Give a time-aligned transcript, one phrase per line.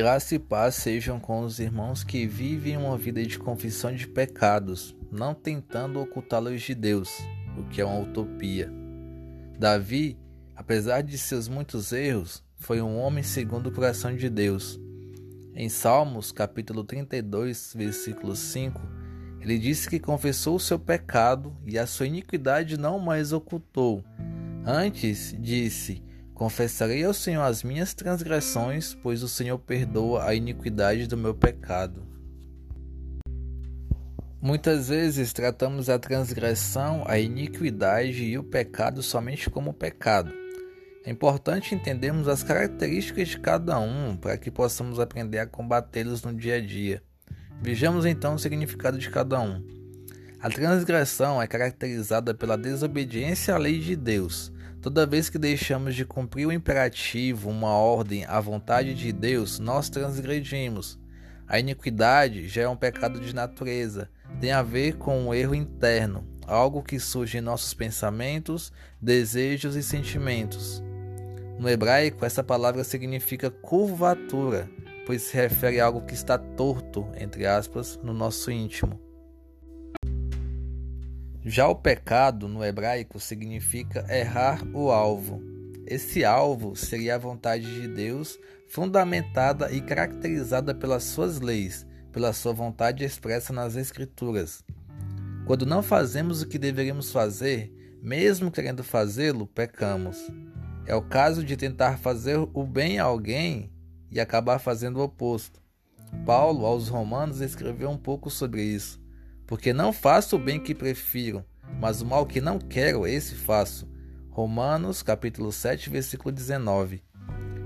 [0.00, 4.96] Graça e paz sejam com os irmãos que vivem uma vida de confissão de pecados,
[5.12, 7.10] não tentando ocultá-los de Deus,
[7.54, 8.72] o que é uma utopia.
[9.58, 10.18] Davi,
[10.56, 14.80] apesar de seus muitos erros, foi um homem segundo o coração de Deus.
[15.54, 18.80] Em Salmos, capítulo 32, versículo 5,
[19.42, 24.02] ele disse que confessou o seu pecado e a sua iniquidade não mais ocultou.
[24.64, 26.02] Antes, disse:
[26.40, 32.02] Confessarei ao Senhor as minhas transgressões, pois o Senhor perdoa a iniquidade do meu pecado.
[34.40, 40.32] Muitas vezes tratamos a transgressão, a iniquidade e o pecado somente como pecado.
[41.04, 46.32] É importante entendermos as características de cada um para que possamos aprender a combatê-los no
[46.32, 47.02] dia a dia.
[47.60, 49.62] Vejamos então o significado de cada um.
[50.40, 54.50] A transgressão é caracterizada pela desobediência à lei de Deus
[54.82, 59.90] Toda vez que deixamos de cumprir o imperativo, uma ordem, a vontade de Deus, nós
[59.90, 60.98] transgredimos.
[61.46, 64.08] A iniquidade já é um pecado de natureza,
[64.40, 69.82] tem a ver com um erro interno, algo que surge em nossos pensamentos, desejos e
[69.82, 70.82] sentimentos.
[71.58, 74.66] No hebraico, essa palavra significa curvatura,
[75.04, 79.09] pois se refere a algo que está torto, entre aspas, no nosso íntimo.
[81.42, 85.42] Já o pecado no hebraico significa errar o alvo.
[85.86, 88.38] Esse alvo seria a vontade de Deus,
[88.68, 94.62] fundamentada e caracterizada pelas suas leis, pela sua vontade expressa nas Escrituras.
[95.46, 100.18] Quando não fazemos o que deveríamos fazer, mesmo querendo fazê-lo, pecamos.
[100.84, 103.72] É o caso de tentar fazer o bem a alguém
[104.10, 105.58] e acabar fazendo o oposto.
[106.26, 108.99] Paulo, aos Romanos, escreveu um pouco sobre isso
[109.50, 111.44] porque não faço o bem que prefiro,
[111.80, 113.84] mas o mal que não quero, esse faço.
[114.30, 117.02] Romanos, capítulo 7, versículo 19.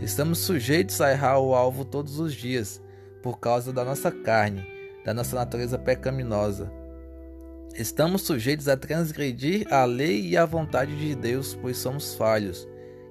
[0.00, 2.80] Estamos sujeitos a errar o alvo todos os dias,
[3.20, 4.64] por causa da nossa carne,
[5.04, 6.72] da nossa natureza pecaminosa.
[7.74, 12.64] Estamos sujeitos a transgredir a lei e a vontade de Deus, pois somos falhos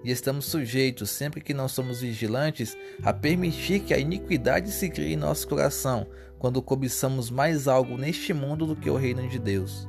[0.04, 5.14] e estamos sujeitos, sempre que não somos vigilantes, a permitir que a iniquidade se crie
[5.14, 6.08] em nosso coração,
[6.40, 9.88] quando cobiçamos mais algo neste mundo do que o reino de Deus.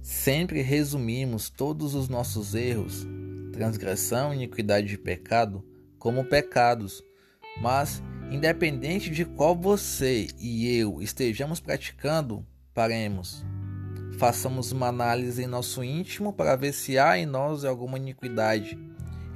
[0.00, 3.06] Sempre resumimos todos os nossos erros,
[3.52, 5.64] transgressão, iniquidade e pecado,
[5.98, 7.02] como pecados,
[7.60, 13.44] mas, independente de qual você e eu estejamos praticando, paremos
[14.22, 18.78] Façamos uma análise em nosso íntimo para ver se há em nós alguma iniquidade.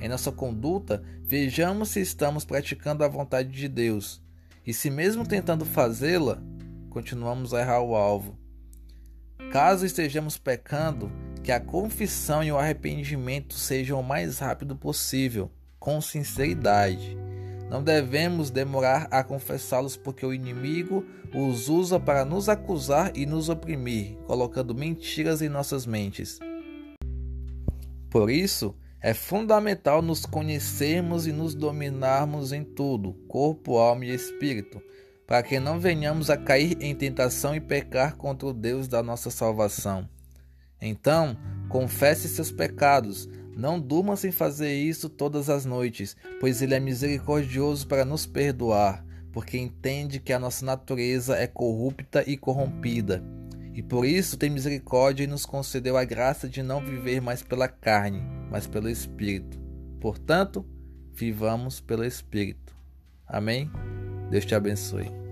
[0.00, 4.22] Em nossa conduta, vejamos se estamos praticando a vontade de Deus.
[4.64, 6.40] E se, mesmo tentando fazê-la,
[6.88, 8.38] continuamos a errar o alvo.
[9.50, 11.10] Caso estejamos pecando,
[11.42, 17.18] que a confissão e o arrependimento sejam o mais rápido possível, com sinceridade.
[17.68, 21.04] Não devemos demorar a confessá-los, porque o inimigo
[21.34, 26.38] os usa para nos acusar e nos oprimir, colocando mentiras em nossas mentes.
[28.08, 34.80] Por isso, é fundamental nos conhecermos e nos dominarmos em tudo, corpo, alma e espírito,
[35.26, 39.30] para que não venhamos a cair em tentação e pecar contra o Deus da nossa
[39.30, 40.08] salvação.
[40.80, 41.36] Então,
[41.68, 47.86] confesse seus pecados, não durma sem fazer isso todas as noites, pois Ele é misericordioso
[47.86, 49.02] para nos perdoar,
[49.32, 53.24] porque entende que a nossa natureza é corrupta e corrompida.
[53.72, 57.66] E por isso tem misericórdia e nos concedeu a graça de não viver mais pela
[57.66, 59.58] carne, mas pelo Espírito.
[60.00, 60.64] Portanto,
[61.14, 62.76] vivamos pelo Espírito.
[63.26, 63.70] Amém?
[64.30, 65.25] Deus te abençoe.